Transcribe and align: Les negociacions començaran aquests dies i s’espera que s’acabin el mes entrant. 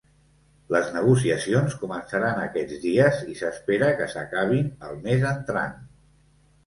Les 0.75 0.87
negociacions 0.93 1.75
començaran 1.83 2.41
aquests 2.45 2.81
dies 2.87 3.21
i 3.35 3.37
s’espera 3.43 3.91
que 4.01 4.11
s’acabin 4.15 4.73
el 4.89 4.99
mes 5.05 5.29
entrant. 5.35 5.79